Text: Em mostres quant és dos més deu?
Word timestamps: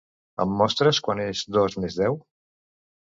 Em 0.45 0.53
mostres 0.61 1.01
quant 1.07 1.21
és 1.27 1.43
dos 1.59 1.77
més 1.85 1.99
deu? 2.03 2.21